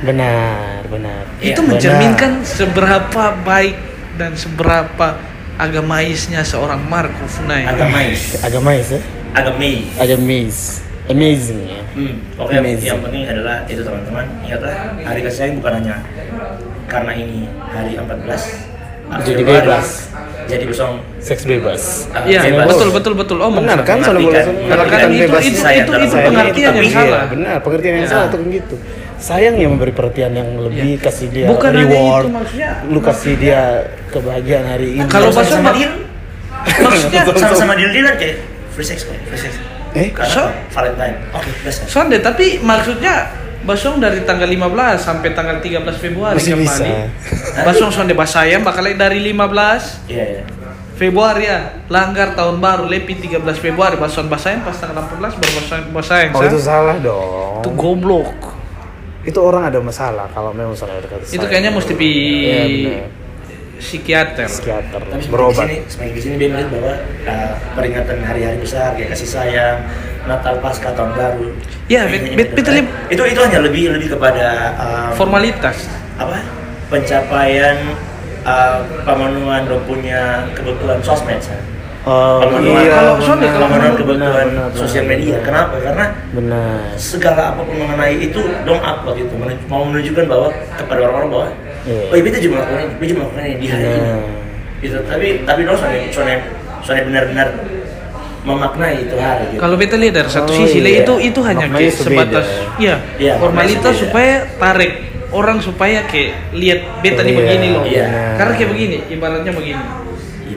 [0.00, 1.70] benar benar Iya, itu benar.
[1.70, 3.76] mencerminkan seberapa baik
[4.16, 5.08] dan seberapa
[5.56, 7.64] agamaisnya seorang Marco Funai.
[7.64, 9.00] agamais, agamais ya
[9.32, 9.84] agamais.
[9.96, 10.56] agamis
[11.06, 12.52] amazing ya Hmm, oke.
[12.52, 12.88] Amazing.
[12.90, 14.28] Yang penting adalah itu teman-teman.
[14.42, 15.96] Ingatlah hari kasih sayang bukan hanya
[16.86, 18.68] karena ini hari 14
[19.24, 19.86] Jadi bebas.
[20.44, 22.68] Jadi besok seks bebas uh, Iya, bebas.
[22.68, 23.36] betul betul betul.
[23.40, 27.06] Oh, benar kan soalnya boleh mengartikan itu- itu- itu- itu pengertian yang salah.
[27.08, 28.12] Iya, benar pengertian yang Ya.
[28.12, 28.76] salah tuh kan gitu
[29.16, 31.02] sayang yang memberi perhatian yang lebih Iya.
[31.02, 33.60] kasih dia Bukan hanya reward itu, maksudnya- lu kasih dia
[34.08, 35.90] kebahagiaan hari ini Kalau Sama- bahasa sama dia
[36.82, 38.36] maksudnya sama-sama deal dealan kayak
[38.70, 39.52] free sex kayak free sex.
[39.92, 40.12] Eh?
[40.12, 41.16] Karena So- Valentine.
[41.32, 41.88] Oke, best.
[41.88, 46.86] Sonde, tapi maksudnya Basong dari tanggal 15 sampai tanggal 13 Februari Masih kembali.
[46.86, 47.66] bisa.
[47.66, 50.42] Basong sonde basayam bakal dari 15 Iya, iya.
[50.94, 55.84] Februari ya langgar tahun baru lepi 13 Februari basong basayam pas tanggal 14 baru basayam
[55.90, 58.30] basayam oh itu salah dong itu goblok
[59.26, 62.10] itu orang ada masalah kalau memang ada kasih itu kayaknya mesti pi
[62.46, 62.62] Iya,
[63.76, 66.94] psikiater psikiater Tapi berobat Di sini, semakin di sini dia melihat bahwa
[67.28, 69.78] uh, peringatan hari-hari besar kayak kasih sayang,
[70.26, 71.46] Natal, Paskah, tahun baru.
[71.86, 72.56] Ya, bet-.
[73.12, 75.86] Itu itu hanya lebih lebih kepada um, formalitas
[76.18, 76.42] apa?
[76.90, 77.76] Pencapaian
[78.42, 81.42] uh, pemenuhan punya kebutuhan sosmed.
[82.06, 85.36] Oh Pemenuhan, iya Kalau pemenuhan benar, kebutuhan sosial media.
[85.36, 85.44] benar.
[85.44, 85.74] Kenapa?
[85.82, 89.34] Karena benar segala apa pun mengenai itu dong upload itu
[89.66, 91.48] mau menunjukkan bahwa kepada orang-orang bahwa
[91.86, 92.02] Iya.
[92.10, 94.22] oh iya juga melakukan ini, juga melakukan ini di hari ini Nah.
[94.76, 96.38] gitu tapi tapi dong soalnya soalnya
[96.82, 97.48] soalnya benar-benar
[98.42, 99.60] memaknai itu hari gitu.
[99.60, 101.02] kalau beta lihat dari satu Oh, sisi le iya.
[101.02, 104.92] itu itu hanya kayak sebatas ya Iya, formalitas supaya tarik
[105.30, 107.82] orang supaya kayak lihat beta nih Iya, begini loh.
[107.84, 108.06] iya.
[108.34, 109.82] Karena kayak begini, ibaratnya begini.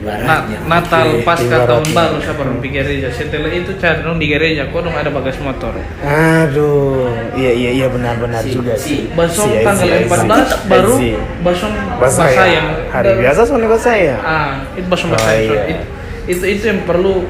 [0.00, 0.58] Na- Ibaratnya.
[0.64, 1.22] Natal Oke.
[1.22, 3.08] pasca tahun baru saya baru pergi gereja.
[3.10, 5.76] Setelah itu cari dong di gereja, kok dong ada bagas motor.
[6.00, 9.00] Aduh, iya iya iya benar-benar Si- juga si- sih.
[9.12, 11.08] Basong Si- tanggal si- 14 si- baru si.
[11.40, 12.68] basong basayang.
[12.88, 14.16] Hari biasa soalnya bahasa ya.
[14.18, 15.52] Ah, itu basong Oh, basayang.
[15.52, 15.62] iya.
[15.68, 15.84] Itu,
[16.26, 17.28] itu itu yang perlu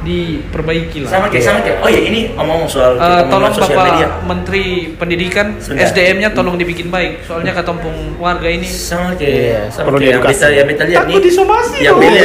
[0.00, 1.10] diperbaiki lah.
[1.12, 1.78] Sama kayak sama kayak.
[1.84, 4.08] Oh ya ini omong soal Eh, kita tolong Bapak media.
[4.24, 4.64] Menteri
[4.96, 5.46] Pendidikan.
[5.60, 7.20] SDM-nya tolong dibikin baik.
[7.24, 11.04] Soalnya katampung warga ini sama Iya, kayak sama perlu kayak yang beta yang beta lihat
[11.04, 12.22] nih disomasi yang beta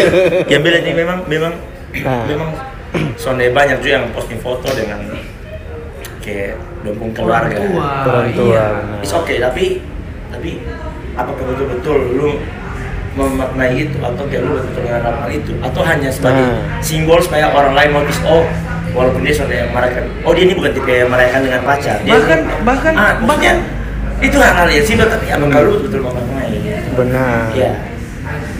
[0.47, 1.53] yang beta ini memang memang
[1.95, 2.27] Nah.
[2.27, 2.51] memang
[3.15, 4.99] soalnya banyak juga yang posting foto dengan
[6.19, 7.87] kayak dompung keluarga tua.
[8.03, 8.51] Orang tua.
[8.51, 8.65] Iya.
[8.73, 8.99] benar.
[8.99, 9.79] It's okay tapi
[10.27, 10.59] tapi
[11.13, 12.29] apakah betul-betul lu
[13.15, 16.79] memaknai itu atau kayak lu betul hal itu atau hanya sebagai Nah.
[16.79, 18.43] simbol supaya orang lain notice oh
[18.91, 22.11] walaupun dia sudah yang merayakan oh dia ini bukan tipe yang merayakan dengan pacar dia
[22.13, 23.55] Bahkan bahkan ah, maksudnya bahkan
[24.17, 26.55] itu hal-hal yang simpel tapi apakah lu betul memaknai
[26.93, 27.51] Benar.
[27.51, 27.71] ya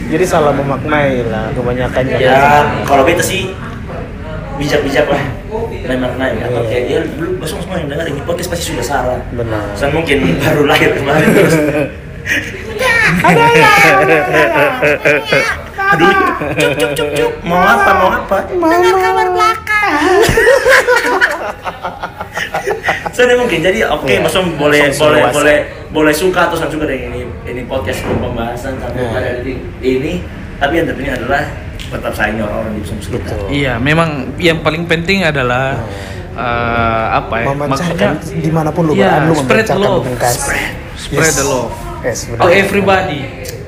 [0.06, 2.40] Jadi salah memaknai lah kebanyakan ya
[2.84, 3.52] kalau beta sih
[4.56, 5.20] bijak-bijak lah
[5.86, 9.64] memaknai atau kayak dia belum basung semua yang dengar ini podcast pasti sudah salah Benar.
[9.74, 11.56] San mungkin baru lahir kemarin terus
[15.86, 16.10] aduh
[16.56, 19.92] cuk cuk cuk cuk mau apa mau apa dengar kamar belakang
[23.16, 24.20] Soalnya mungkin jadi oke Iya.
[24.20, 25.32] Masum boleh Langsung boleh dewasa.
[25.32, 25.56] boleh
[25.88, 29.08] boleh suka atau suka dengan ini ini podcast pembahasan sampai Iya.
[29.08, 29.30] pada
[29.80, 30.12] ini
[30.56, 31.42] tapi yang terpenting adalah
[31.86, 33.36] tetap sayangi orang-orang di sekitar.
[33.38, 33.46] Betul.
[33.48, 35.80] Iya, memang yang paling penting adalah
[36.34, 37.46] eh, apa ya?
[37.48, 40.02] Memancarkan di mana pun lu Iya, berada, lu spread memancarkan love.
[40.02, 40.40] dengan kasih.
[40.42, 40.68] Spread.
[40.98, 41.72] Spread the love
[42.06, 42.46] Yes, benar.
[42.48, 43.20] everybody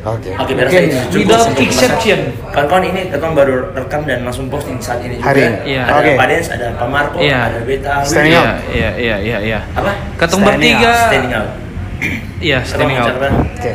[0.07, 0.31] Oke.
[0.39, 2.19] Oke, biar Mungkin saya cukup without exception.
[2.55, 5.27] Kawan-kawan ini ketong baru rekam dan langsung posting saat ini juga.
[5.35, 5.57] Hari ini?
[5.75, 5.83] Iya.
[5.85, 6.13] Ada Oke.
[6.15, 7.39] Pak Dens, ada Pak Marco, Iya.
[7.45, 8.47] ada Beta, Standing out.
[8.71, 9.59] Iya, iya, iya, iya.
[9.75, 9.93] Apa?
[10.17, 11.51] Standing bertiga Standing out.
[12.39, 13.09] Iya, standing Ketong out.
[13.11, 13.33] ucapkan.
[13.59, 13.73] Oke.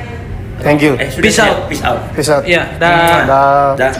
[0.63, 0.93] Thank you.
[0.95, 1.47] Eh, sudah Peace siap.
[1.51, 1.59] out.
[1.67, 1.99] Peace out.
[2.15, 2.43] Peace out.
[2.47, 3.19] Iya, dah.
[3.27, 3.69] Dah.
[3.77, 3.91] Dah.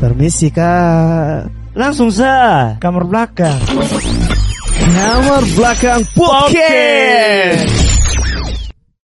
[0.00, 1.44] Permisi kak
[1.76, 2.32] Langsung sa
[2.80, 3.60] Kamar belakang
[4.80, 7.79] Kamar belakang podcast